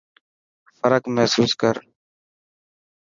فرق 0.77 1.03
محسوس 1.15 1.51
ڪر. 1.61 1.75